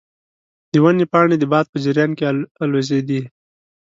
[0.71, 2.23] د ونې پاڼې د باد په جریان کې
[2.63, 3.21] الوزیدې.